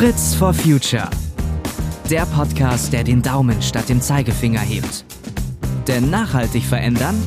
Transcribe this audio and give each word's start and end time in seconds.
Fritz 0.00 0.34
for 0.34 0.54
Future. 0.54 1.10
Der 2.08 2.24
Podcast, 2.24 2.90
der 2.90 3.04
den 3.04 3.20
Daumen 3.20 3.60
statt 3.60 3.90
dem 3.90 4.00
Zeigefinger 4.00 4.60
hebt. 4.60 5.04
Denn 5.86 6.08
nachhaltig 6.08 6.64
verändern 6.64 7.22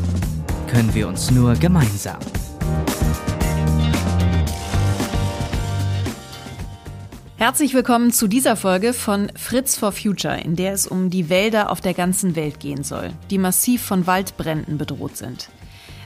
können 0.72 0.92
wir 0.96 1.08
uns 1.08 1.30
nur 1.30 1.54
gemeinsam. 1.54 2.18
Herzlich 7.38 7.76
willkommen 7.76 8.12
zu 8.12 8.28
dieser 8.28 8.56
Folge 8.56 8.94
von 8.94 9.32
Fritz 9.36 9.78
for 9.78 9.92
Future, 9.92 10.42
in 10.42 10.56
der 10.56 10.74
es 10.74 10.88
um 10.88 11.12
die 11.12 11.30
Wälder 11.30 11.70
auf 11.70 11.80
der 11.80 11.94
ganzen 11.94 12.36
Welt 12.36 12.60
gehen 12.60 12.84
soll, 12.84 13.12
die 13.30 13.38
massiv 13.38 13.84
von 13.84 14.08
Waldbränden 14.08 14.80
bedroht 14.80 15.16
sind. 15.16 15.48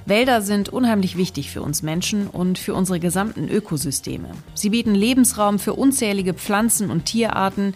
Wälder 0.08 0.42
sind 0.42 0.70
unheimlich 0.70 1.18
wichtig 1.18 1.52
für 1.52 1.62
uns 1.62 1.82
Menschen 1.82 2.28
und 2.28 2.58
für 2.58 2.74
unsere 2.74 2.98
gesamten 2.98 3.50
Ökosysteme. 3.50 4.30
Sie 4.54 4.70
bieten 4.70 4.96
Lebensraum 4.96 5.60
für 5.60 5.74
unzählige 5.74 6.34
Pflanzen 6.34 6.90
und 6.90 7.04
Tierarten. 7.04 7.76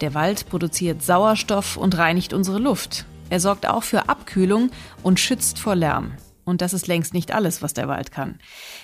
Der 0.00 0.14
Wald 0.14 0.48
produziert 0.48 1.02
Sauerstoff 1.02 1.76
und 1.76 1.98
reinigt 1.98 2.34
unsere 2.34 2.60
Luft. 2.60 3.04
Er 3.30 3.40
sorgt 3.40 3.68
auch 3.68 3.82
für 3.82 4.08
Abkühlung 4.08 4.70
und 5.02 5.18
schützt 5.18 5.58
vor 5.58 5.74
Lärm. 5.74 6.12
Und 6.44 6.60
das 6.60 6.72
ist 6.72 6.86
längst 6.86 7.14
nicht 7.14 7.34
alles, 7.34 7.62
was 7.62 7.74
der 7.74 7.88
Wald 7.88 8.12
kann. 8.12 8.38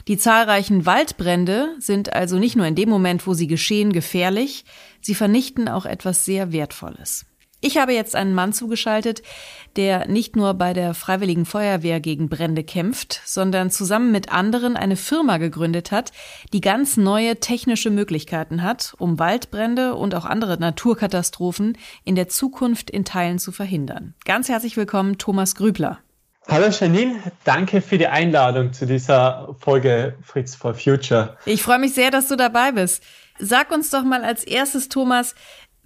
Die 0.08 0.18
zahlreichen 0.18 0.84
Waldbrände 0.84 1.76
sind 1.78 2.12
also 2.12 2.36
nicht 2.36 2.56
nur 2.56 2.66
in 2.66 2.74
dem 2.74 2.88
Moment, 2.88 3.28
wo 3.28 3.34
sie 3.34 3.46
geschehen, 3.46 3.92
gefährlich, 3.92 4.64
sie 5.00 5.14
vernichten 5.14 5.68
auch 5.68 5.86
etwas 5.86 6.24
sehr 6.24 6.50
Wertvolles. 6.50 7.26
Ich 7.60 7.76
habe 7.76 7.92
jetzt 7.92 8.14
einen 8.14 8.34
Mann 8.34 8.52
zugeschaltet, 8.52 9.22
der 9.74 10.06
nicht 10.06 10.36
nur 10.36 10.54
bei 10.54 10.72
der 10.74 10.94
Freiwilligen 10.94 11.44
Feuerwehr 11.44 11.98
gegen 11.98 12.28
Brände 12.28 12.62
kämpft, 12.62 13.20
sondern 13.24 13.72
zusammen 13.72 14.12
mit 14.12 14.30
anderen 14.30 14.76
eine 14.76 14.94
Firma 14.94 15.38
gegründet 15.38 15.90
hat, 15.90 16.12
die 16.52 16.60
ganz 16.60 16.96
neue 16.96 17.40
technische 17.40 17.90
Möglichkeiten 17.90 18.62
hat, 18.62 18.94
um 18.98 19.18
Waldbrände 19.18 19.96
und 19.96 20.14
auch 20.14 20.24
andere 20.24 20.56
Naturkatastrophen 20.58 21.76
in 22.04 22.14
der 22.14 22.28
Zukunft 22.28 22.90
in 22.90 23.04
Teilen 23.04 23.40
zu 23.40 23.50
verhindern. 23.50 24.14
Ganz 24.24 24.48
herzlich 24.48 24.76
willkommen, 24.76 25.18
Thomas 25.18 25.56
Grübler. 25.56 25.98
Hallo 26.46 26.68
Janine, 26.68 27.20
danke 27.44 27.82
für 27.82 27.98
die 27.98 28.06
Einladung 28.06 28.72
zu 28.72 28.86
dieser 28.86 29.54
Folge 29.58 30.16
Fritz 30.22 30.54
for 30.54 30.74
Future. 30.74 31.36
Ich 31.44 31.62
freue 31.62 31.80
mich 31.80 31.92
sehr, 31.92 32.12
dass 32.12 32.28
du 32.28 32.36
dabei 32.36 32.72
bist. 32.72 33.02
Sag 33.38 33.70
uns 33.70 33.90
doch 33.90 34.02
mal 34.02 34.24
als 34.24 34.44
erstes, 34.44 34.88
Thomas, 34.88 35.34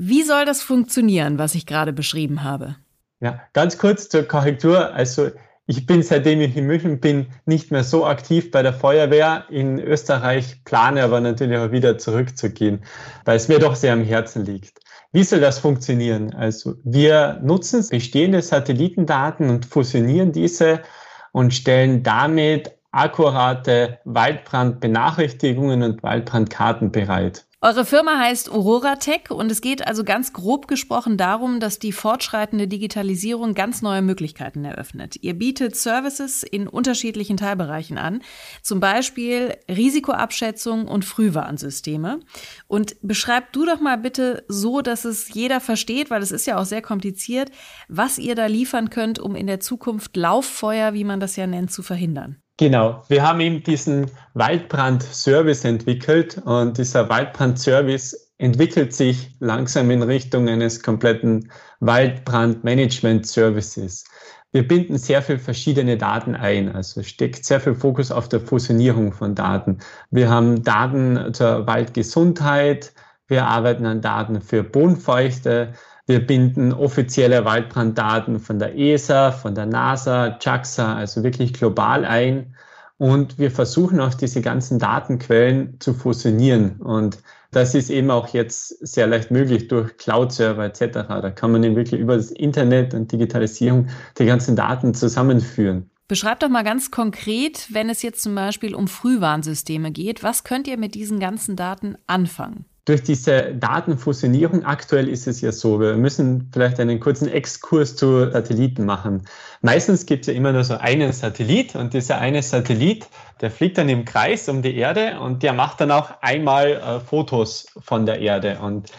wie 0.04 0.24
soll 0.24 0.44
das 0.44 0.62
funktionieren, 0.62 1.38
was 1.38 1.54
ich 1.54 1.64
gerade 1.64 1.92
beschrieben 1.92 2.42
habe? 2.42 2.74
Ja, 3.20 3.40
ganz 3.52 3.78
kurz 3.78 4.08
zur 4.08 4.24
Korrektur. 4.24 4.92
Also 4.92 5.30
ich 5.66 5.86
bin, 5.86 6.02
seitdem 6.02 6.40
ich 6.40 6.56
in 6.56 6.66
München 6.66 6.98
bin, 6.98 7.26
nicht 7.46 7.70
mehr 7.70 7.84
so 7.84 8.04
aktiv 8.04 8.50
bei 8.50 8.62
der 8.62 8.72
Feuerwehr 8.72 9.44
in 9.48 9.78
Österreich, 9.78 10.64
plane 10.64 11.04
aber 11.04 11.20
natürlich 11.20 11.56
auch 11.56 11.70
wieder 11.70 11.98
zurückzugehen, 11.98 12.82
weil 13.24 13.36
es 13.36 13.46
mir 13.46 13.60
doch 13.60 13.76
sehr 13.76 13.92
am 13.92 14.02
Herzen 14.02 14.44
liegt. 14.44 14.80
Wie 15.12 15.22
soll 15.22 15.38
das 15.38 15.60
funktionieren? 15.60 16.34
Also 16.34 16.74
wir 16.82 17.38
nutzen 17.40 17.86
bestehende 17.88 18.42
Satellitendaten 18.42 19.50
und 19.50 19.66
fusionieren 19.66 20.32
diese 20.32 20.82
und 21.30 21.54
stellen 21.54 22.02
damit 22.02 22.72
akkurate 22.90 24.00
Waldbrandbenachrichtigungen 24.04 25.84
und 25.84 26.02
Waldbrandkarten 26.02 26.90
bereit. 26.90 27.44
Eure 27.64 27.84
Firma 27.84 28.18
heißt 28.18 28.50
Aurora 28.50 28.96
Tech 28.96 29.30
und 29.30 29.48
es 29.52 29.60
geht 29.60 29.86
also 29.86 30.02
ganz 30.02 30.32
grob 30.32 30.66
gesprochen 30.66 31.16
darum, 31.16 31.60
dass 31.60 31.78
die 31.78 31.92
fortschreitende 31.92 32.66
Digitalisierung 32.66 33.54
ganz 33.54 33.82
neue 33.82 34.02
Möglichkeiten 34.02 34.64
eröffnet. 34.64 35.14
Ihr 35.20 35.34
bietet 35.34 35.76
Services 35.76 36.42
in 36.42 36.66
unterschiedlichen 36.66 37.36
Teilbereichen 37.36 37.98
an, 37.98 38.22
zum 38.62 38.80
Beispiel 38.80 39.54
Risikoabschätzung 39.68 40.88
und 40.88 41.04
Frühwarnsysteme. 41.04 42.18
Und 42.66 42.96
beschreibt 43.00 43.54
du 43.54 43.64
doch 43.64 43.78
mal 43.78 43.96
bitte 43.96 44.44
so, 44.48 44.80
dass 44.80 45.04
es 45.04 45.32
jeder 45.32 45.60
versteht, 45.60 46.10
weil 46.10 46.20
es 46.20 46.32
ist 46.32 46.48
ja 46.48 46.58
auch 46.58 46.64
sehr 46.64 46.82
kompliziert, 46.82 47.52
was 47.86 48.18
ihr 48.18 48.34
da 48.34 48.46
liefern 48.46 48.90
könnt, 48.90 49.20
um 49.20 49.36
in 49.36 49.46
der 49.46 49.60
Zukunft 49.60 50.16
Lauffeuer, 50.16 50.94
wie 50.94 51.04
man 51.04 51.20
das 51.20 51.36
ja 51.36 51.46
nennt, 51.46 51.70
zu 51.70 51.84
verhindern. 51.84 52.41
Genau, 52.62 53.02
wir 53.08 53.26
haben 53.26 53.40
eben 53.40 53.64
diesen 53.64 54.06
Waldbrand-Service 54.34 55.64
entwickelt 55.64 56.40
und 56.44 56.78
dieser 56.78 57.08
Waldbrand-Service 57.08 58.34
entwickelt 58.38 58.94
sich 58.94 59.34
langsam 59.40 59.90
in 59.90 60.04
Richtung 60.04 60.48
eines 60.48 60.80
kompletten 60.80 61.50
Waldbrand-Management-Services. 61.80 64.04
Wir 64.52 64.68
binden 64.68 64.96
sehr 64.96 65.22
viel 65.22 65.40
verschiedene 65.40 65.96
Daten 65.96 66.36
ein, 66.36 66.72
also 66.72 67.02
steckt 67.02 67.44
sehr 67.44 67.60
viel 67.60 67.74
Fokus 67.74 68.12
auf 68.12 68.28
der 68.28 68.38
Fusionierung 68.38 69.12
von 69.12 69.34
Daten. 69.34 69.78
Wir 70.12 70.30
haben 70.30 70.62
Daten 70.62 71.34
zur 71.34 71.66
Waldgesundheit, 71.66 72.92
wir 73.26 73.44
arbeiten 73.44 73.86
an 73.86 74.02
Daten 74.02 74.40
für 74.40 74.62
Bodenfeuchte, 74.62 75.72
wir 76.12 76.26
binden 76.26 76.74
offizielle 76.74 77.46
Waldbranddaten 77.46 78.38
von 78.38 78.58
der 78.58 78.76
ESA, 78.76 79.32
von 79.32 79.54
der 79.54 79.64
NASA, 79.64 80.36
JAXA, 80.38 80.94
also 80.94 81.22
wirklich 81.24 81.54
global 81.54 82.04
ein. 82.04 82.54
Und 82.98 83.38
wir 83.38 83.50
versuchen 83.50 83.98
auch 83.98 84.12
diese 84.12 84.42
ganzen 84.42 84.78
Datenquellen 84.78 85.80
zu 85.80 85.94
fusionieren. 85.94 86.76
Und 86.82 87.18
das 87.50 87.74
ist 87.74 87.88
eben 87.88 88.10
auch 88.10 88.28
jetzt 88.28 88.86
sehr 88.86 89.06
leicht 89.06 89.30
möglich 89.30 89.68
durch 89.68 89.96
Cloud-Server 89.96 90.66
etc. 90.66 91.08
Da 91.08 91.30
kann 91.30 91.50
man 91.50 91.64
eben 91.64 91.76
wirklich 91.76 91.98
über 91.98 92.16
das 92.16 92.30
Internet 92.30 92.92
und 92.92 93.10
Digitalisierung 93.10 93.88
die 94.18 94.26
ganzen 94.26 94.54
Daten 94.54 94.92
zusammenführen. 94.92 95.90
Beschreibt 96.08 96.42
doch 96.42 96.50
mal 96.50 96.62
ganz 96.62 96.90
konkret, 96.90 97.68
wenn 97.70 97.88
es 97.88 98.02
jetzt 98.02 98.22
zum 98.22 98.34
Beispiel 98.34 98.74
um 98.74 98.86
Frühwarnsysteme 98.86 99.92
geht, 99.92 100.22
was 100.22 100.44
könnt 100.44 100.68
ihr 100.68 100.76
mit 100.76 100.94
diesen 100.94 101.18
ganzen 101.20 101.56
Daten 101.56 101.96
anfangen? 102.06 102.66
Durch 102.84 103.02
diese 103.04 103.54
Datenfusionierung 103.54 104.64
aktuell 104.64 105.08
ist 105.08 105.28
es 105.28 105.40
ja 105.40 105.52
so, 105.52 105.78
wir 105.78 105.94
müssen 105.94 106.50
vielleicht 106.52 106.80
einen 106.80 106.98
kurzen 106.98 107.28
Exkurs 107.28 107.94
zu 107.94 108.30
Satelliten 108.30 108.84
machen. 108.84 109.22
Meistens 109.60 110.04
gibt 110.04 110.22
es 110.22 110.26
ja 110.26 110.34
immer 110.34 110.52
nur 110.52 110.64
so 110.64 110.74
einen 110.74 111.12
Satellit 111.12 111.76
und 111.76 111.94
dieser 111.94 112.18
eine 112.18 112.42
Satellit, 112.42 113.06
der 113.40 113.52
fliegt 113.52 113.78
dann 113.78 113.88
im 113.88 114.04
Kreis 114.04 114.48
um 114.48 114.62
die 114.62 114.76
Erde 114.76 115.20
und 115.20 115.44
der 115.44 115.52
macht 115.52 115.80
dann 115.80 115.92
auch 115.92 116.10
einmal 116.22 116.72
äh, 116.72 117.00
Fotos 117.00 117.66
von 117.80 118.04
der 118.04 118.18
Erde 118.18 118.58
und 118.60 118.90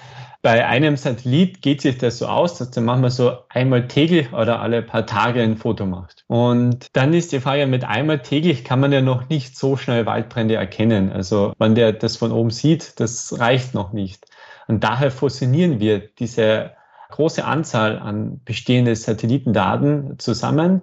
bei 0.43 0.67
einem 0.67 0.97
Satellit 0.97 1.61
geht 1.61 1.81
sich 1.81 1.97
das 1.97 2.17
so 2.17 2.27
aus, 2.27 2.57
dass 2.57 2.75
machen 2.75 3.01
wir 3.01 3.09
so 3.09 3.31
einmal 3.47 3.87
täglich 3.87 4.33
oder 4.33 4.59
alle 4.59 4.81
paar 4.81 5.05
Tage 5.05 5.41
ein 5.41 5.55
Foto 5.55 5.85
macht. 5.85 6.25
Und 6.27 6.87
dann 6.91 7.13
ist 7.13 7.31
die 7.31 7.39
Frage, 7.39 7.65
mit 7.65 7.85
einmal 7.85 8.19
täglich 8.19 8.65
kann 8.65 8.81
man 8.81 8.91
ja 8.91 9.01
noch 9.01 9.29
nicht 9.29 9.57
so 9.57 9.77
schnell 9.77 10.05
Waldbrände 10.05 10.55
erkennen. 10.55 11.13
Also 11.13 11.53
wenn 11.59 11.75
der 11.75 11.93
das 11.93 12.17
von 12.17 12.33
oben 12.33 12.49
sieht, 12.49 12.99
das 12.99 13.39
reicht 13.39 13.73
noch 13.73 13.93
nicht. 13.93 14.25
Und 14.67 14.83
daher 14.83 15.11
fusionieren 15.11 15.79
wir 15.79 15.99
diese 15.99 16.71
große 17.11 17.45
Anzahl 17.45 17.97
an 17.97 18.41
bestehenden 18.43 18.95
Satellitendaten 18.95 20.19
zusammen 20.19 20.81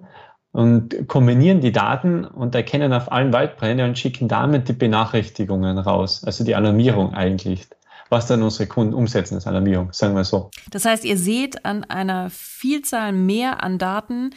und 0.53 1.07
kombinieren 1.07 1.61
die 1.61 1.71
Daten 1.71 2.25
und 2.25 2.55
erkennen 2.55 2.93
auf 2.93 3.11
allen 3.11 3.31
Waldbrände 3.31 3.85
und 3.85 3.99
schicken 3.99 4.27
damit 4.27 4.69
die 4.69 4.73
Benachrichtigungen 4.73 5.77
raus, 5.77 6.23
also 6.25 6.43
die 6.43 6.55
Alarmierung 6.55 7.13
eigentlich 7.13 7.67
was 8.11 8.27
dann 8.27 8.43
unsere 8.43 8.67
Kunden 8.67 8.93
umsetzen 8.93 9.35
als 9.35 9.47
Alarmierung, 9.47 9.93
sagen 9.93 10.15
wir 10.15 10.25
so. 10.25 10.51
Das 10.69 10.85
heißt, 10.85 11.05
ihr 11.05 11.17
seht 11.17 11.65
an 11.65 11.85
einer 11.85 12.29
Vielzahl 12.29 13.13
mehr 13.13 13.63
an 13.63 13.77
Daten, 13.77 14.31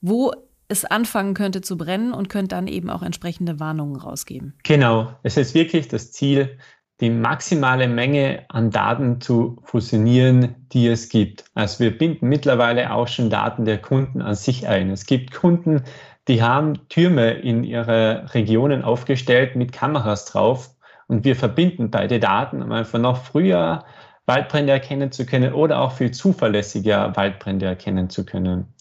wo 0.00 0.32
es 0.68 0.84
anfangen 0.84 1.34
könnte 1.34 1.62
zu 1.62 1.76
brennen 1.76 2.12
und 2.12 2.28
könnt 2.28 2.52
dann 2.52 2.66
eben 2.66 2.90
auch 2.90 3.02
entsprechende 3.02 3.58
Warnungen 3.60 3.96
rausgeben. 3.96 4.54
Genau. 4.62 5.10
Es 5.22 5.36
ist 5.36 5.54
wirklich 5.54 5.88
das 5.88 6.12
Ziel, 6.12 6.58
die 7.00 7.10
maximale 7.10 7.88
Menge 7.88 8.44
an 8.48 8.70
Daten 8.70 9.20
zu 9.20 9.58
fusionieren, 9.64 10.54
die 10.72 10.86
es 10.86 11.08
gibt. 11.08 11.44
Also 11.54 11.82
wir 11.82 11.96
binden 11.96 12.28
mittlerweile 12.28 12.92
auch 12.92 13.08
schon 13.08 13.30
Daten 13.30 13.64
der 13.64 13.78
Kunden 13.78 14.22
an 14.22 14.34
sich 14.34 14.68
ein. 14.68 14.90
Es 14.90 15.06
gibt 15.06 15.32
Kunden, 15.32 15.82
die 16.28 16.42
haben 16.42 16.88
Türme 16.88 17.32
in 17.32 17.64
ihre 17.64 18.32
Regionen 18.34 18.82
aufgestellt 18.82 19.56
mit 19.56 19.72
Kameras 19.72 20.26
drauf 20.26 20.73
und 21.06 21.24
wir 21.24 21.36
verbinden 21.36 21.90
beide 21.90 22.20
Daten, 22.20 22.62
um 22.62 22.72
einfach 22.72 22.98
noch 22.98 23.18
früher 23.18 23.84
Waldbrände 24.26 24.72
erkennen 24.72 25.12
zu 25.12 25.26
können 25.26 25.52
oder 25.52 25.80
auch 25.80 25.92
viel 25.92 26.10
zuverlässiger 26.10 27.14
Waldbrände 27.16 27.66
erkennen 27.66 28.08
zu 28.08 28.24
können. 28.24 28.72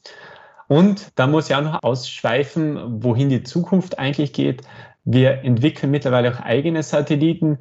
Und 0.68 1.12
da 1.16 1.28
muss 1.28 1.50
ich 1.50 1.56
auch 1.56 1.62
noch 1.62 1.84
ausschweifen, 1.84 3.04
wohin 3.04 3.30
die 3.30 3.44
Zukunft 3.44 4.00
eigentlich 4.00 4.34
geht. 4.34 4.62
Wir 5.04 5.44
entwickeln 5.44 5.92
mittlerweile 5.92 6.34
auch 6.34 6.40
eigene 6.40 6.82
Satelliten, 6.82 7.60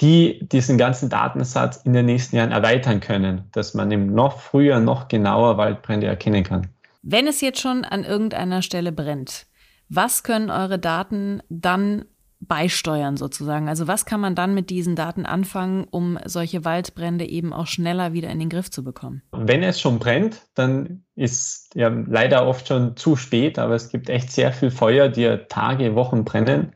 die 0.00 0.40
diesen 0.42 0.78
ganzen 0.78 1.08
Datensatz 1.08 1.78
in 1.84 1.92
den 1.92 2.06
nächsten 2.06 2.36
Jahren 2.36 2.52
erweitern 2.52 3.00
können, 3.00 3.48
dass 3.52 3.72
man 3.74 3.90
eben 3.90 4.14
noch 4.14 4.40
früher, 4.40 4.80
noch 4.80 5.08
genauer 5.08 5.56
Waldbrände 5.56 6.06
erkennen 6.06 6.44
kann. 6.44 6.68
Wenn 7.02 7.26
es 7.26 7.40
jetzt 7.40 7.60
schon 7.60 7.84
an 7.84 8.04
irgendeiner 8.04 8.62
Stelle 8.62 8.92
brennt, 8.92 9.46
was 9.88 10.22
können 10.22 10.50
eure 10.50 10.78
Daten 10.78 11.42
dann 11.48 12.04
beisteuern 12.46 13.16
sozusagen? 13.16 13.68
Also 13.68 13.86
was 13.86 14.04
kann 14.04 14.20
man 14.20 14.34
dann 14.34 14.54
mit 14.54 14.70
diesen 14.70 14.96
Daten 14.96 15.26
anfangen, 15.26 15.86
um 15.90 16.18
solche 16.24 16.64
Waldbrände 16.64 17.24
eben 17.24 17.52
auch 17.52 17.66
schneller 17.66 18.12
wieder 18.12 18.30
in 18.30 18.38
den 18.38 18.48
Griff 18.48 18.70
zu 18.70 18.82
bekommen? 18.82 19.22
Wenn 19.32 19.62
es 19.62 19.80
schon 19.80 19.98
brennt, 19.98 20.42
dann 20.54 21.04
ist 21.14 21.74
ja 21.74 21.88
leider 21.88 22.46
oft 22.46 22.68
schon 22.68 22.96
zu 22.96 23.16
spät, 23.16 23.58
aber 23.58 23.74
es 23.74 23.88
gibt 23.88 24.08
echt 24.10 24.30
sehr 24.30 24.52
viel 24.52 24.70
Feuer, 24.70 25.08
die 25.08 25.22
ja 25.22 25.36
Tage, 25.36 25.94
Wochen 25.94 26.24
brennen. 26.24 26.72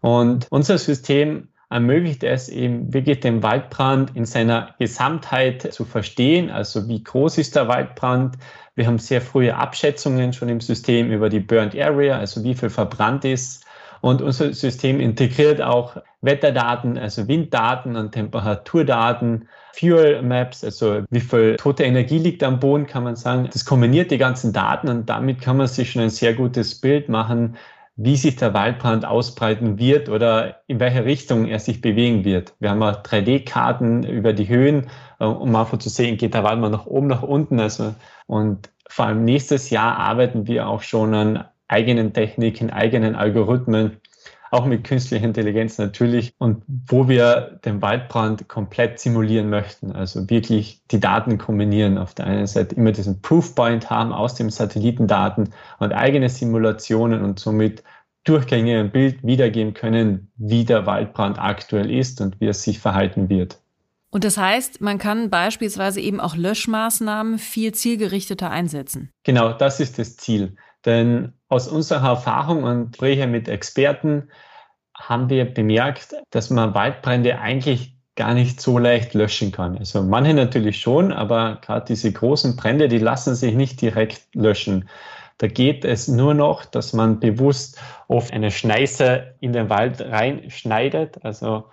Und 0.00 0.46
unser 0.50 0.78
System 0.78 1.48
ermöglicht 1.70 2.24
es 2.24 2.48
eben 2.48 2.92
wirklich 2.92 3.20
den 3.20 3.42
Waldbrand 3.42 4.16
in 4.16 4.24
seiner 4.24 4.74
Gesamtheit 4.78 5.72
zu 5.72 5.84
verstehen. 5.84 6.50
Also 6.50 6.88
wie 6.88 7.02
groß 7.02 7.38
ist 7.38 7.54
der 7.54 7.68
Waldbrand? 7.68 8.36
Wir 8.74 8.86
haben 8.86 8.98
sehr 8.98 9.20
frühe 9.20 9.54
Abschätzungen 9.54 10.32
schon 10.32 10.48
im 10.48 10.60
System 10.60 11.12
über 11.12 11.28
die 11.28 11.40
Burned 11.40 11.76
Area, 11.76 12.18
also 12.18 12.42
wie 12.42 12.54
viel 12.54 12.70
verbrannt 12.70 13.24
ist. 13.24 13.64
Und 14.00 14.22
unser 14.22 14.52
System 14.52 14.98
integriert 15.00 15.60
auch 15.60 15.96
Wetterdaten, 16.22 16.98
also 16.98 17.28
Winddaten 17.28 17.96
und 17.96 18.12
Temperaturdaten, 18.12 19.48
Fuel 19.74 20.22
Maps, 20.22 20.64
also 20.64 21.02
wie 21.10 21.20
viel 21.20 21.56
tote 21.56 21.84
Energie 21.84 22.18
liegt 22.18 22.42
am 22.42 22.60
Boden, 22.60 22.86
kann 22.86 23.04
man 23.04 23.16
sagen. 23.16 23.48
Das 23.52 23.64
kombiniert 23.64 24.10
die 24.10 24.18
ganzen 24.18 24.52
Daten 24.52 24.88
und 24.88 25.08
damit 25.08 25.40
kann 25.40 25.56
man 25.56 25.66
sich 25.66 25.92
schon 25.92 26.02
ein 26.02 26.10
sehr 26.10 26.34
gutes 26.34 26.80
Bild 26.80 27.08
machen, 27.08 27.56
wie 27.96 28.16
sich 28.16 28.36
der 28.36 28.54
Waldbrand 28.54 29.04
ausbreiten 29.04 29.78
wird 29.78 30.08
oder 30.08 30.60
in 30.66 30.80
welche 30.80 31.04
Richtung 31.04 31.46
er 31.46 31.58
sich 31.58 31.82
bewegen 31.82 32.24
wird. 32.24 32.54
Wir 32.58 32.70
haben 32.70 32.82
auch 32.82 33.02
3D-Karten 33.02 34.04
über 34.04 34.32
die 34.32 34.48
Höhen, 34.48 34.86
äh, 35.18 35.24
um 35.24 35.54
einfach 35.54 35.78
zu 35.78 35.90
sehen, 35.90 36.16
geht 36.16 36.34
der 36.34 36.44
Wald 36.44 36.60
mal 36.60 36.70
nach 36.70 36.86
oben, 36.86 37.08
nach 37.08 37.22
unten. 37.22 37.60
Also, 37.60 37.94
und 38.26 38.70
vor 38.88 39.06
allem 39.06 39.24
nächstes 39.24 39.70
Jahr 39.70 39.98
arbeiten 39.98 40.46
wir 40.46 40.66
auch 40.66 40.82
schon 40.82 41.14
an 41.14 41.44
eigenen 41.70 42.12
Techniken, 42.12 42.70
eigenen 42.70 43.14
Algorithmen, 43.14 43.98
auch 44.50 44.66
mit 44.66 44.82
künstlicher 44.82 45.24
Intelligenz 45.24 45.78
natürlich 45.78 46.34
und 46.38 46.64
wo 46.66 47.08
wir 47.08 47.60
den 47.64 47.80
Waldbrand 47.82 48.48
komplett 48.48 48.98
simulieren 48.98 49.48
möchten. 49.48 49.92
Also 49.92 50.28
wirklich 50.28 50.82
die 50.90 50.98
Daten 50.98 51.38
kombinieren. 51.38 51.98
Auf 51.98 52.14
der 52.14 52.26
einen 52.26 52.48
Seite 52.48 52.74
immer 52.74 52.90
diesen 52.90 53.22
Proofpoint 53.22 53.90
haben 53.90 54.12
aus 54.12 54.34
den 54.34 54.50
Satellitendaten 54.50 55.50
und 55.78 55.92
eigene 55.92 56.28
Simulationen 56.28 57.22
und 57.22 57.38
somit 57.38 57.84
Durchgänge 58.24 58.80
im 58.80 58.90
Bild 58.90 59.22
wiedergeben 59.22 59.72
können, 59.72 60.30
wie 60.36 60.64
der 60.64 60.84
Waldbrand 60.84 61.38
aktuell 61.38 61.90
ist 61.90 62.20
und 62.20 62.40
wie 62.40 62.46
er 62.46 62.54
sich 62.54 62.80
verhalten 62.80 63.28
wird. 63.28 63.60
Und 64.10 64.24
das 64.24 64.36
heißt, 64.36 64.80
man 64.80 64.98
kann 64.98 65.30
beispielsweise 65.30 66.00
eben 66.00 66.20
auch 66.20 66.34
Löschmaßnahmen 66.34 67.38
viel 67.38 67.72
zielgerichteter 67.72 68.50
einsetzen. 68.50 69.10
Genau, 69.22 69.52
das 69.52 69.78
ist 69.78 70.00
das 70.00 70.16
Ziel. 70.16 70.56
Denn 70.84 71.34
aus 71.48 71.68
unserer 71.68 72.08
Erfahrung 72.08 72.62
und 72.64 72.92
Gespräche 72.92 73.26
mit 73.26 73.48
Experten 73.48 74.30
haben 74.94 75.28
wir 75.30 75.44
bemerkt, 75.44 76.14
dass 76.30 76.50
man 76.50 76.74
Waldbrände 76.74 77.38
eigentlich 77.38 77.96
gar 78.16 78.34
nicht 78.34 78.60
so 78.60 78.78
leicht 78.78 79.14
löschen 79.14 79.50
kann. 79.50 79.78
Also 79.78 80.02
manche 80.02 80.34
natürlich 80.34 80.78
schon, 80.78 81.12
aber 81.12 81.58
gerade 81.62 81.86
diese 81.86 82.12
großen 82.12 82.56
Brände, 82.56 82.88
die 82.88 82.98
lassen 82.98 83.34
sich 83.34 83.54
nicht 83.54 83.80
direkt 83.80 84.34
löschen. 84.34 84.88
Da 85.38 85.46
geht 85.46 85.86
es 85.86 86.06
nur 86.06 86.34
noch, 86.34 86.66
dass 86.66 86.92
man 86.92 87.18
bewusst 87.18 87.80
oft 88.08 88.30
eine 88.32 88.50
Schneise 88.50 89.34
in 89.40 89.54
den 89.54 89.70
Wald 89.70 90.02
reinschneidet, 90.02 91.24
also 91.24 91.64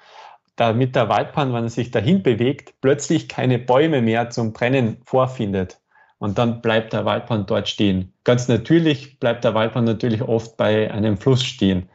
damit 0.56 0.96
der 0.96 1.10
Waldbrand, 1.10 1.54
wenn 1.54 1.64
er 1.64 1.70
sich 1.70 1.92
dahin 1.92 2.24
bewegt, 2.24 2.76
plötzlich 2.80 3.28
keine 3.28 3.60
Bäume 3.60 4.02
mehr 4.02 4.30
zum 4.30 4.54
Brennen 4.54 5.02
vorfindet. 5.06 5.82
Und 6.20 6.38
dann 6.38 6.62
bleibt 6.62 6.94
der 6.94 7.06
Waldbrand 7.06 7.50
dort 7.50 7.70
stehen. 7.70 8.12
Ganz 8.24 8.48
natürlich 8.48 9.20
bleibt 9.20 9.44
der 9.44 9.54
Waldbrand 9.54 9.86
natürlich 9.86 10.22
oft 10.22 10.58
bei 10.58 10.92
einem 10.92 11.18
Fluss 11.18 11.44
stehen. 11.44 11.90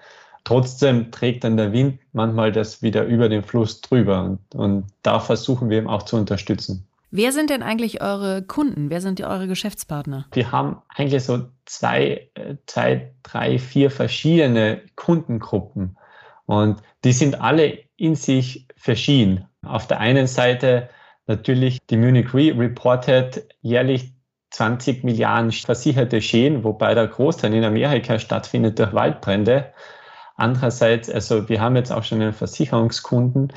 Trotzdem 0.44 1.10
trägt 1.10 1.44
dann 1.44 1.56
der 1.56 1.72
Wind 1.72 1.98
manchmal 2.12 2.52
das 2.52 2.82
wieder 2.82 3.04
über 3.04 3.28
den 3.28 3.42
Fluss 3.42 3.80
drüber. 3.80 4.24
Und, 4.24 4.54
und 4.54 4.86
da 5.02 5.20
versuchen 5.20 5.70
wir 5.70 5.78
eben 5.78 5.88
auch 5.88 6.02
zu 6.02 6.16
unterstützen. 6.16 6.86
Wer 7.14 7.30
sind 7.32 7.50
denn 7.50 7.62
eigentlich 7.62 8.00
eure 8.00 8.42
Kunden? 8.42 8.88
Wer 8.88 9.02
sind 9.02 9.20
eure 9.20 9.46
Geschäftspartner? 9.46 10.26
Wir 10.32 10.50
haben 10.50 10.80
eigentlich 10.88 11.22
so 11.22 11.42
zwei, 11.66 12.30
zwei, 12.66 13.12
drei, 13.22 13.58
vier 13.58 13.90
verschiedene 13.90 14.80
Kundengruppen. 14.96 15.98
Und 16.46 16.80
die 17.04 17.12
sind 17.12 17.40
alle 17.40 17.78
in 17.96 18.14
sich 18.14 18.66
verschieden. 18.76 19.46
Auf 19.62 19.86
der 19.86 20.00
einen 20.00 20.26
Seite 20.26 20.88
natürlich 21.26 21.78
die 21.88 21.96
Munich 21.96 22.34
Re 22.34 22.52
reportet 22.56 23.46
jährlich 23.60 24.12
20 24.50 25.04
Milliarden 25.04 25.50
versicherte 25.50 26.20
Schäden, 26.20 26.62
wobei 26.62 26.94
der 26.94 27.06
Großteil 27.06 27.54
in 27.54 27.64
Amerika 27.64 28.18
stattfindet 28.18 28.78
durch 28.78 28.92
Waldbrände. 28.92 29.72
Andererseits, 30.36 31.10
also 31.10 31.48
wir 31.48 31.60
haben 31.60 31.76
jetzt 31.76 31.92
auch 31.92 32.04
schon 32.04 32.20
einen 32.20 32.32
Versicherungskunden 32.32 33.52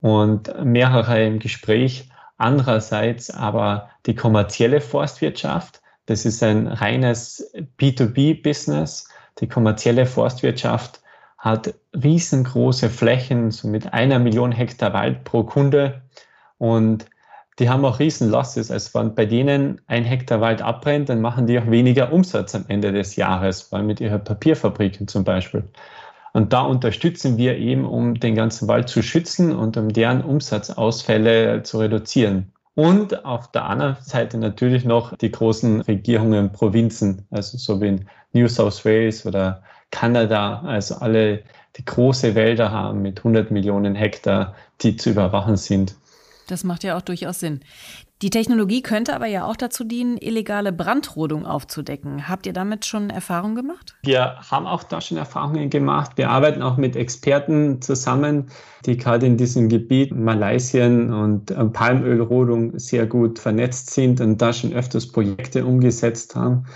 und 0.00 0.52
mehrere 0.64 1.24
im 1.24 1.38
Gespräch. 1.38 2.08
Andererseits 2.36 3.30
aber 3.30 3.90
die 4.06 4.14
kommerzielle 4.14 4.80
Forstwirtschaft. 4.80 5.82
Das 6.06 6.24
ist 6.24 6.42
ein 6.42 6.66
reines 6.66 7.52
B2B-Business. 7.78 9.08
Die 9.40 9.48
kommerzielle 9.48 10.06
Forstwirtschaft 10.06 11.00
hat 11.38 11.74
riesengroße 11.94 12.88
Flächen, 12.90 13.50
so 13.50 13.68
mit 13.68 13.92
einer 13.92 14.18
Million 14.18 14.52
Hektar 14.52 14.92
Wald 14.92 15.24
pro 15.24 15.44
Kunde. 15.44 16.02
Und 16.60 17.06
die 17.58 17.70
haben 17.70 17.84
auch 17.84 17.98
riesen 17.98 18.30
Losses. 18.30 18.70
Also 18.70 18.98
wenn 18.98 19.14
bei 19.14 19.24
denen 19.24 19.80
ein 19.86 20.04
Hektar 20.04 20.40
Wald 20.40 20.60
abbrennt, 20.60 21.08
dann 21.08 21.20
machen 21.20 21.46
die 21.46 21.58
auch 21.58 21.70
weniger 21.70 22.12
Umsatz 22.12 22.54
am 22.54 22.66
Ende 22.68 22.92
des 22.92 23.16
Jahres, 23.16 23.72
weil 23.72 23.82
mit 23.82 24.00
ihren 24.00 24.22
Papierfabriken 24.22 25.08
zum 25.08 25.24
Beispiel. 25.24 25.64
Und 26.32 26.52
da 26.52 26.62
unterstützen 26.62 27.38
wir 27.38 27.56
eben, 27.56 27.86
um 27.86 28.20
den 28.20 28.34
ganzen 28.34 28.68
Wald 28.68 28.88
zu 28.88 29.02
schützen 29.02 29.56
und 29.56 29.76
um 29.78 29.88
deren 29.88 30.22
Umsatzausfälle 30.22 31.62
zu 31.62 31.78
reduzieren. 31.78 32.52
Und 32.74 33.24
auf 33.24 33.50
der 33.50 33.64
anderen 33.64 33.96
Seite 34.00 34.38
natürlich 34.38 34.84
noch 34.84 35.16
die 35.16 35.30
großen 35.30 35.80
Regierungen, 35.82 36.52
Provinzen, 36.52 37.26
also 37.30 37.58
so 37.58 37.80
wie 37.80 37.88
in 37.88 38.06
New 38.32 38.48
South 38.48 38.84
Wales 38.84 39.26
oder 39.26 39.62
Kanada, 39.90 40.60
also 40.60 40.96
alle, 40.96 41.42
die 41.76 41.84
große 41.84 42.34
Wälder 42.34 42.70
haben 42.70 43.02
mit 43.02 43.18
100 43.18 43.50
Millionen 43.50 43.94
Hektar, 43.94 44.54
die 44.82 44.96
zu 44.96 45.10
überwachen 45.10 45.56
sind. 45.56 45.96
Das 46.50 46.64
macht 46.64 46.84
ja 46.84 46.96
auch 46.96 47.02
durchaus 47.02 47.40
Sinn. 47.40 47.60
Die 48.22 48.30
Technologie 48.30 48.82
könnte 48.82 49.14
aber 49.14 49.26
ja 49.26 49.46
auch 49.46 49.56
dazu 49.56 49.82
dienen, 49.82 50.18
illegale 50.18 50.72
Brandrodung 50.72 51.46
aufzudecken. 51.46 52.28
Habt 52.28 52.46
ihr 52.46 52.52
damit 52.52 52.84
schon 52.84 53.08
Erfahrungen 53.08 53.54
gemacht? 53.54 53.96
Wir 54.02 54.36
haben 54.50 54.66
auch 54.66 54.82
da 54.82 55.00
schon 55.00 55.16
Erfahrungen 55.16 55.70
gemacht. 55.70 56.12
Wir 56.16 56.28
arbeiten 56.28 56.60
auch 56.60 56.76
mit 56.76 56.96
Experten 56.96 57.80
zusammen, 57.80 58.50
die 58.84 58.98
gerade 58.98 59.24
in 59.24 59.38
diesem 59.38 59.70
Gebiet 59.70 60.14
Malaysien 60.14 61.12
und 61.12 61.50
äh, 61.50 61.64
Palmölrodung 61.64 62.78
sehr 62.78 63.06
gut 63.06 63.38
vernetzt 63.38 63.90
sind 63.90 64.20
und 64.20 64.42
da 64.42 64.52
schon 64.52 64.74
öfters 64.74 65.06
Projekte 65.06 65.64
umgesetzt 65.64 66.36
haben. 66.36 66.66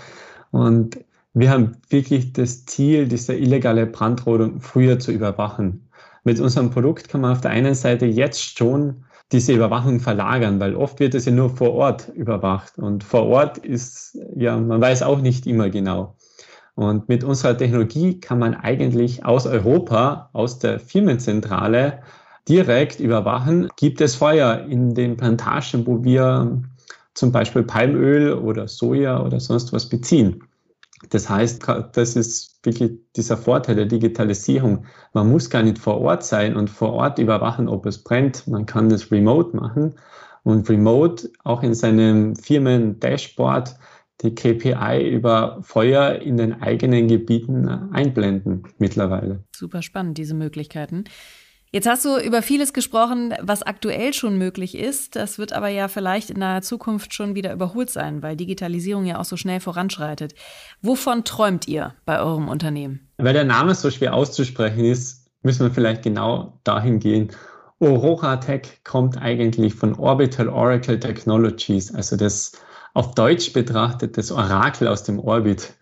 Und 0.49 0.97
wir 1.35 1.51
haben 1.51 1.77
wirklich 1.89 2.33
das 2.33 2.65
Ziel, 2.65 3.07
diese 3.07 3.35
illegale 3.35 3.85
Brandrodung 3.85 4.61
früher 4.61 4.99
zu 4.99 5.11
überwachen. 5.11 5.87
Mit 6.23 6.39
unserem 6.39 6.71
Produkt 6.71 7.09
kann 7.09 7.21
man 7.21 7.33
auf 7.33 7.41
der 7.41 7.51
einen 7.51 7.75
Seite 7.75 8.07
jetzt 8.07 8.57
schon 8.57 9.03
diese 9.31 9.53
Überwachung 9.53 9.99
verlagern, 9.99 10.59
weil 10.59 10.75
oft 10.75 10.99
wird 10.99 11.15
es 11.15 11.25
ja 11.25 11.31
nur 11.31 11.49
vor 11.49 11.73
Ort 11.73 12.09
überwacht 12.13 12.77
und 12.77 13.03
vor 13.03 13.25
Ort 13.25 13.57
ist, 13.57 14.17
ja, 14.35 14.57
man 14.57 14.79
weiß 14.79 15.03
auch 15.03 15.19
nicht 15.19 15.47
immer 15.47 15.69
genau. 15.69 16.15
Und 16.75 17.07
mit 17.07 17.23
unserer 17.23 17.57
Technologie 17.57 18.19
kann 18.19 18.37
man 18.37 18.53
eigentlich 18.53 19.25
aus 19.25 19.47
Europa, 19.47 20.29
aus 20.33 20.59
der 20.59 20.79
Firmenzentrale 20.79 21.99
direkt 22.47 22.99
überwachen, 22.99 23.69
gibt 23.77 24.01
es 24.01 24.15
Feuer 24.15 24.65
in 24.69 24.93
den 24.93 25.17
Plantagen, 25.17 25.87
wo 25.87 26.03
wir 26.03 26.61
zum 27.13 27.31
Beispiel 27.31 27.63
Palmöl 27.63 28.33
oder 28.33 28.67
Soja 28.67 29.23
oder 29.23 29.39
sonst 29.39 29.73
was 29.73 29.87
beziehen. 29.87 30.43
Das 31.09 31.29
heißt, 31.29 31.65
das 31.93 32.15
ist 32.15 32.59
wirklich 32.63 32.93
dieser 33.15 33.37
Vorteil 33.37 33.75
der 33.75 33.85
Digitalisierung. 33.85 34.85
Man 35.13 35.29
muss 35.29 35.49
gar 35.49 35.63
nicht 35.63 35.77
vor 35.77 36.01
Ort 36.01 36.23
sein 36.23 36.55
und 36.55 36.69
vor 36.69 36.93
Ort 36.93 37.19
überwachen, 37.19 37.67
ob 37.67 37.85
es 37.85 38.03
brennt. 38.03 38.47
Man 38.47 38.65
kann 38.65 38.89
das 38.89 39.11
remote 39.11 39.55
machen 39.55 39.95
und 40.43 40.69
remote 40.69 41.29
auch 41.43 41.63
in 41.63 41.73
seinem 41.73 42.35
Firmen-Dashboard 42.35 43.75
die 44.21 44.33
KPI 44.33 45.09
über 45.09 45.59
Feuer 45.61 46.15
in 46.15 46.37
den 46.37 46.61
eigenen 46.61 47.07
Gebieten 47.07 47.67
einblenden 47.67 48.63
mittlerweile. 48.77 49.43
Super 49.53 49.81
spannend, 49.81 50.17
diese 50.17 50.33
Möglichkeiten. 50.33 51.03
Jetzt 51.75 51.87
hast 51.87 52.05
du 52.05 52.17
über 52.17 52.41
vieles 52.41 52.71
gesprochen, 52.71 53.33
was 53.41 53.61
aktuell 53.61 54.13
schon 54.13 54.37
möglich 54.37 54.77
ist. 54.77 55.17
Das 55.17 55.37
wird 55.37 55.51
aber 55.51 55.67
ja 55.67 55.89
vielleicht 55.89 56.29
in 56.29 56.39
naher 56.39 56.61
Zukunft 56.61 57.13
schon 57.13 57.35
wieder 57.35 57.51
überholt 57.51 57.89
sein, 57.89 58.23
weil 58.23 58.37
Digitalisierung 58.37 59.03
ja 59.05 59.19
auch 59.19 59.25
so 59.25 59.35
schnell 59.35 59.59
voranschreitet. 59.59 60.35
Wovon 60.81 61.25
träumt 61.25 61.67
ihr 61.67 61.93
bei 62.05 62.21
eurem 62.21 62.47
Unternehmen? 62.47 63.09
Weil 63.17 63.33
der 63.33 63.43
Name 63.43 63.75
so 63.75 63.91
schwer 63.91 64.13
auszusprechen 64.13 64.85
ist, 64.85 65.27
müssen 65.41 65.67
wir 65.67 65.73
vielleicht 65.73 66.01
genau 66.01 66.61
dahin 66.63 66.99
gehen. 66.99 67.31
Aurora 67.81 68.37
Tech 68.37 68.79
kommt 68.85 69.17
eigentlich 69.17 69.75
von 69.75 69.95
Orbital 69.95 70.47
Oracle 70.47 70.97
Technologies, 70.97 71.93
also 71.93 72.15
das 72.15 72.53
auf 72.93 73.15
Deutsch 73.15 73.51
betrachtet 73.51 74.17
das 74.17 74.31
Orakel 74.31 74.87
aus 74.87 75.03
dem 75.03 75.19
Orbit. 75.19 75.73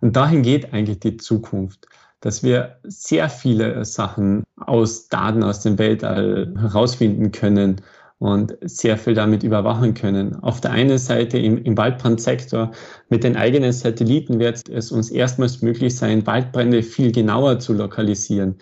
Und 0.00 0.16
dahin 0.16 0.42
geht 0.42 0.72
eigentlich 0.72 0.98
die 0.98 1.16
Zukunft 1.16 1.86
dass 2.20 2.42
wir 2.42 2.78
sehr 2.82 3.28
viele 3.28 3.84
Sachen 3.84 4.44
aus 4.60 5.08
Daten 5.08 5.42
aus 5.42 5.60
dem 5.60 5.78
Weltall 5.78 6.54
herausfinden 6.58 7.32
können 7.32 7.80
und 8.18 8.56
sehr 8.62 8.98
viel 8.98 9.14
damit 9.14 9.42
überwachen 9.42 9.94
können. 9.94 10.36
Auf 10.42 10.60
der 10.60 10.72
einen 10.72 10.98
Seite 10.98 11.38
im, 11.38 11.62
im 11.62 11.76
Waldbrandsektor 11.76 12.72
mit 13.08 13.22
den 13.22 13.36
eigenen 13.36 13.72
Satelliten 13.72 14.40
wird 14.40 14.68
es 14.68 14.90
uns 14.90 15.10
erstmals 15.10 15.62
möglich 15.62 15.96
sein, 15.96 16.26
Waldbrände 16.26 16.82
viel 16.82 17.12
genauer 17.12 17.60
zu 17.60 17.74
lokalisieren. 17.74 18.56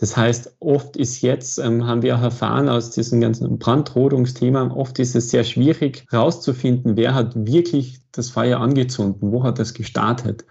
Das 0.00 0.16
heißt, 0.16 0.56
oft 0.60 0.96
ist 0.96 1.22
jetzt, 1.22 1.58
ähm, 1.58 1.86
haben 1.86 2.02
wir 2.02 2.16
auch 2.16 2.22
erfahren 2.22 2.68
aus 2.68 2.90
diesem 2.90 3.20
ganzen 3.20 3.58
Brandrodungsthema, 3.58 4.70
oft 4.74 4.98
ist 5.00 5.16
es 5.16 5.30
sehr 5.30 5.42
schwierig 5.42 6.06
herauszufinden, 6.10 6.96
wer 6.96 7.14
hat 7.14 7.34
wirklich 7.34 8.00
das 8.12 8.30
Feuer 8.30 8.60
angezündet, 8.60 9.18
wo 9.20 9.42
hat 9.42 9.58
das 9.58 9.74
gestartet. 9.74 10.44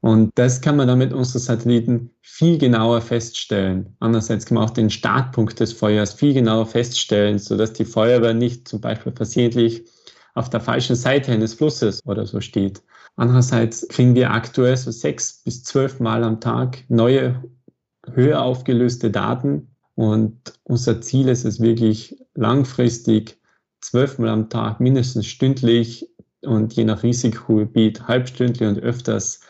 Und 0.00 0.30
das 0.36 0.62
kann 0.62 0.76
man 0.76 0.88
dann 0.88 0.98
mit 0.98 1.12
unseren 1.12 1.40
Satelliten 1.40 2.10
viel 2.22 2.56
genauer 2.56 3.02
feststellen. 3.02 3.96
Andererseits 4.00 4.46
kann 4.46 4.54
man 4.54 4.64
auch 4.64 4.70
den 4.70 4.88
Startpunkt 4.88 5.60
des 5.60 5.74
Feuers 5.74 6.14
viel 6.14 6.32
genauer 6.32 6.66
feststellen, 6.66 7.38
sodass 7.38 7.74
die 7.74 7.84
Feuerwehr 7.84 8.32
nicht 8.32 8.66
zum 8.66 8.80
Beispiel 8.80 9.12
versehentlich 9.12 9.84
auf 10.34 10.48
der 10.48 10.60
falschen 10.60 10.96
Seite 10.96 11.32
eines 11.32 11.54
Flusses 11.54 12.00
oder 12.06 12.26
so 12.26 12.40
steht. 12.40 12.82
Andererseits 13.16 13.86
kriegen 13.88 14.14
wir 14.14 14.30
aktuell 14.30 14.76
so 14.76 14.90
sechs 14.90 15.42
bis 15.44 15.64
zwölf 15.64 16.00
Mal 16.00 16.24
am 16.24 16.40
Tag 16.40 16.84
neue, 16.88 17.42
höher 18.10 18.40
aufgelöste 18.40 19.10
Daten. 19.10 19.74
Und 19.96 20.54
unser 20.62 21.02
Ziel 21.02 21.28
ist 21.28 21.44
es 21.44 21.60
wirklich 21.60 22.16
langfristig, 22.34 23.38
zwölfmal 23.82 24.30
am 24.30 24.48
Tag, 24.48 24.80
mindestens 24.80 25.26
stündlich 25.26 26.08
und 26.42 26.72
je 26.72 26.84
nach 26.84 27.02
Risikogebiet 27.02 28.08
halbstündlich 28.08 28.66
und 28.66 28.78
öfters 28.78 29.40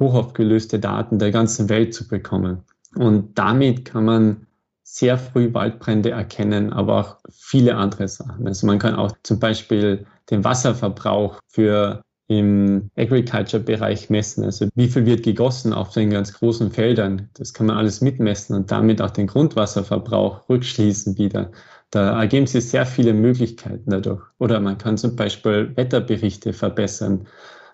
hoch 0.00 0.14
aufgelöste 0.14 0.78
Daten 0.78 1.18
der 1.18 1.30
ganzen 1.30 1.68
Welt 1.68 1.94
zu 1.94 2.08
bekommen. 2.08 2.64
Und 2.96 3.38
damit 3.38 3.84
kann 3.84 4.04
man 4.04 4.46
sehr 4.82 5.18
früh 5.18 5.54
Waldbrände 5.54 6.10
erkennen, 6.10 6.72
aber 6.72 6.98
auch 6.98 7.16
viele 7.30 7.76
andere 7.76 8.08
Sachen. 8.08 8.48
Also 8.48 8.66
man 8.66 8.80
kann 8.80 8.96
auch 8.96 9.12
zum 9.22 9.38
Beispiel 9.38 10.04
den 10.30 10.42
Wasserverbrauch 10.42 11.38
für 11.46 12.02
im 12.30 12.90
Agriculture-Bereich 12.96 14.08
messen. 14.08 14.44
Also 14.44 14.68
wie 14.76 14.86
viel 14.88 15.04
wird 15.04 15.24
gegossen 15.24 15.72
auf 15.72 15.92
den 15.92 16.10
ganz 16.10 16.32
großen 16.32 16.70
Feldern? 16.70 17.28
Das 17.34 17.52
kann 17.52 17.66
man 17.66 17.76
alles 17.76 18.00
mitmessen 18.00 18.54
und 18.54 18.70
damit 18.70 19.02
auch 19.02 19.10
den 19.10 19.26
Grundwasserverbrauch 19.26 20.48
rückschließen 20.48 21.18
wieder. 21.18 21.50
Da 21.90 22.20
ergeben 22.20 22.46
sich 22.46 22.68
sehr 22.68 22.86
viele 22.86 23.14
Möglichkeiten 23.14 23.90
dadurch. 23.90 24.22
Oder 24.38 24.60
man 24.60 24.78
kann 24.78 24.96
zum 24.96 25.16
Beispiel 25.16 25.72
Wetterberichte 25.76 26.52
verbessern. 26.52 27.26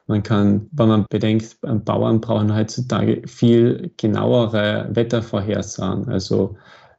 Man 0.07 0.23
kann, 0.23 0.69
wenn 0.73 0.89
man 0.89 1.07
bedenkt, 1.11 1.57
Bauern 1.61 2.21
brauchen 2.21 2.55
heutzutage 2.55 3.23
viel 3.27 3.91
genauere 3.97 4.89
Wettervorhersagen. 4.93 6.09
Also 6.09 6.57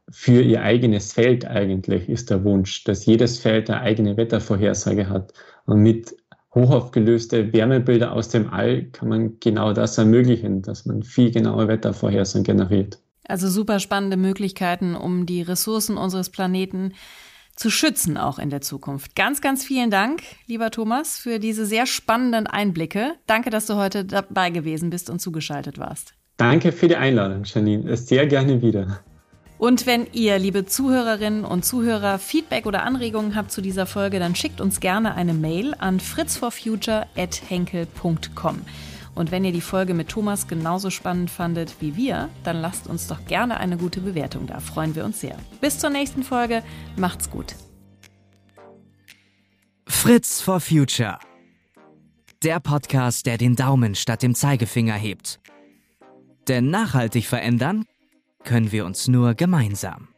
für 0.09 0.41
ihr 0.41 0.61
eigenes 0.61 1.13
Feld 1.13 1.45
eigentlich 1.45 2.09
ist 2.09 2.29
der 2.29 2.43
Wunsch, 2.43 2.83
dass 2.83 3.05
jedes 3.05 3.39
Feld 3.39 3.69
eine 3.69 3.81
eigene 3.81 4.17
Wettervorhersage 4.17 5.09
hat. 5.09 5.33
Und 5.65 5.81
mit 5.83 6.15
hochaufgelöste 6.53 7.53
Wärmebilder 7.53 8.13
aus 8.13 8.29
dem 8.29 8.49
All 8.49 8.83
kann 8.85 9.09
man 9.09 9.39
genau 9.39 9.73
das 9.73 9.97
ermöglichen, 9.97 10.61
dass 10.61 10.85
man 10.85 11.03
viel 11.03 11.31
genaue 11.31 11.67
Wettervorhersagen 11.67 12.43
generiert. 12.43 12.99
Also 13.27 13.49
super 13.49 13.79
spannende 13.79 14.17
Möglichkeiten, 14.17 14.95
um 14.95 15.25
die 15.25 15.41
Ressourcen 15.41 15.97
unseres 15.97 16.29
Planeten 16.29 16.93
zu 17.57 17.69
schützen, 17.69 18.17
auch 18.17 18.39
in 18.39 18.49
der 18.49 18.61
Zukunft. 18.61 19.15
Ganz, 19.15 19.41
ganz 19.41 19.65
vielen 19.65 19.91
Dank, 19.91 20.21
lieber 20.45 20.71
Thomas, 20.71 21.17
für 21.17 21.39
diese 21.39 21.65
sehr 21.65 21.85
spannenden 21.85 22.47
Einblicke. 22.47 23.15
Danke, 23.25 23.49
dass 23.49 23.65
du 23.65 23.75
heute 23.75 24.05
dabei 24.05 24.51
gewesen 24.51 24.89
bist 24.89 25.09
und 25.09 25.19
zugeschaltet 25.19 25.77
warst. 25.77 26.13
Danke 26.37 26.71
für 26.71 26.87
die 26.87 26.95
Einladung, 26.95 27.43
Janine. 27.43 27.97
Sehr 27.97 28.25
gerne 28.27 28.61
wieder. 28.61 29.01
Und 29.57 29.85
wenn 29.87 30.05
ihr, 30.13 30.37
liebe 30.37 30.67
Zuhörerinnen 30.67 31.43
und 31.43 31.65
Zuhörer, 31.65 32.19
Feedback 32.19 32.67
oder 32.67 32.83
Anregungen 32.83 33.35
habt 33.35 33.51
zu 33.51 33.61
dieser 33.61 33.87
Folge, 33.87 34.19
dann 34.19 34.35
schickt 34.35 34.61
uns 34.61 34.79
gerne 34.79 35.15
eine 35.15 35.33
Mail 35.33 35.73
an 35.79 35.99
fritzforfuture.henkel.com. 35.99 38.61
Und 39.17 39.31
wenn 39.31 39.43
ihr 39.43 39.51
die 39.51 39.61
Folge 39.61 39.95
mit 39.95 40.09
Thomas 40.09 40.47
genauso 40.47 40.91
spannend 40.91 41.31
fandet 41.31 41.77
wie 41.79 41.95
wir, 41.95 42.29
dann 42.43 42.61
lasst 42.61 42.85
uns 42.85 43.07
doch 43.07 43.25
gerne 43.25 43.57
eine 43.59 43.75
gute 43.75 43.99
Bewertung 43.99 44.45
da. 44.45 44.59
Freuen 44.59 44.93
wir 44.93 45.03
uns 45.05 45.21
sehr. 45.21 45.35
Bis 45.59 45.79
zur 45.79 45.89
nächsten 45.89 46.21
Folge. 46.21 46.63
Macht's 46.97 47.31
gut. 47.31 47.55
Fritz 49.87 50.39
for 50.39 50.59
Future. 50.59 51.17
Der 52.43 52.59
Podcast, 52.59 53.25
der 53.25 53.39
den 53.39 53.55
Daumen 53.55 53.95
statt 53.95 54.21
dem 54.21 54.35
Zeigefinger 54.35 54.93
hebt. 54.93 55.39
Denn 56.47 56.69
nachhaltig 56.69 57.25
verändern 57.25 57.85
können 58.43 58.71
wir 58.71 58.85
uns 58.85 59.07
nur 59.07 59.33
gemeinsam. 59.33 60.09